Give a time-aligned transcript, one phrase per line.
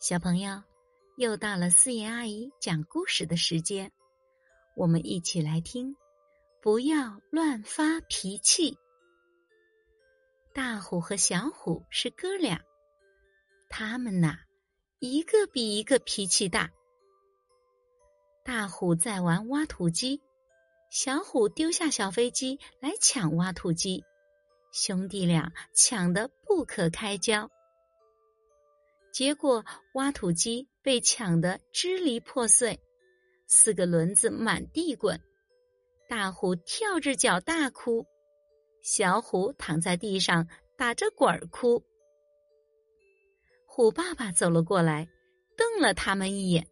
[0.00, 0.62] 小朋友，
[1.16, 3.90] 又到了思妍阿姨讲故事的时间，
[4.76, 5.96] 我们一起来听。
[6.62, 8.78] 不要乱发脾气。
[10.54, 12.60] 大虎和小虎是哥俩，
[13.68, 14.38] 他们呐，
[15.00, 16.70] 一个比一个脾气大。
[18.44, 20.22] 大虎在玩挖土机，
[20.90, 24.04] 小虎丢下小飞机来抢挖土机，
[24.70, 27.50] 兄弟俩抢得不可开交。
[29.18, 29.64] 结果
[29.94, 32.78] 挖土机被抢得支离破碎，
[33.48, 35.20] 四个轮子满地滚，
[36.08, 38.06] 大虎跳着脚大哭，
[38.80, 40.46] 小虎躺在地上
[40.76, 41.82] 打着滚儿哭。
[43.66, 45.08] 虎爸爸走了过来，
[45.56, 46.68] 瞪了他们一眼，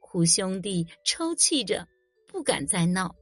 [0.00, 1.86] 虎兄弟抽泣着，
[2.26, 3.14] 不敢再闹。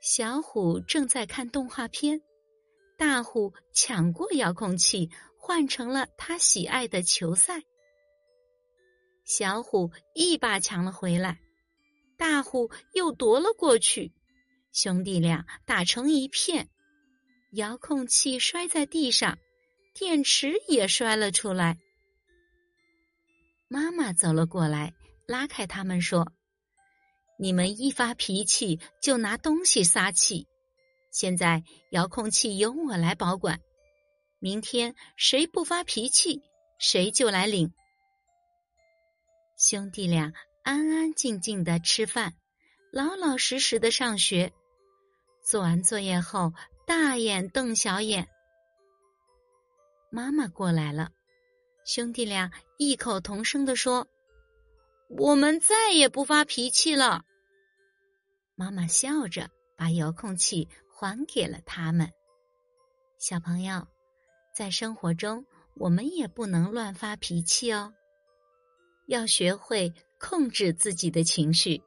[0.00, 2.22] 小虎正在看动画片，
[2.96, 5.10] 大虎抢过遥控器。
[5.46, 7.62] 换成了他喜爱的球赛，
[9.24, 11.38] 小虎一把抢了回来，
[12.18, 14.12] 大虎又夺了过去，
[14.72, 16.68] 兄弟俩打成一片，
[17.52, 19.38] 遥控器摔在地上，
[19.94, 21.78] 电池也摔了出来。
[23.68, 24.94] 妈妈走了过来，
[25.28, 26.32] 拉开他们说
[27.38, 30.48] ：“你们一发脾气就拿东西撒气，
[31.12, 33.60] 现在遥控器由我来保管。”
[34.46, 36.40] 明天谁不发脾气，
[36.78, 37.74] 谁就来领。
[39.58, 42.32] 兄弟俩安安静静的吃饭，
[42.92, 44.52] 老老实实的上学。
[45.42, 46.52] 做完作业后，
[46.86, 48.28] 大眼瞪小眼。
[50.10, 51.10] 妈妈过来了，
[51.84, 54.06] 兄弟俩异口同声的说
[55.10, 57.24] ：“我们再也不发脾气了。”
[58.54, 62.08] 妈妈笑着把遥控器还给了他们。
[63.18, 63.84] 小朋友。
[64.56, 67.92] 在生活中，我们也不能乱发脾气哦，
[69.06, 71.82] 要学会控制自己的情绪。